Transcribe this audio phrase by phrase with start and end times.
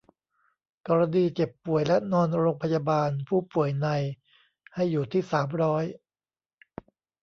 [0.87, 3.87] กรณีเจ็บป่วยและนอนโรงพยาบาล ผู้ป่วยใน
[4.73, 5.83] ให้อยู่ที่ สามร้อย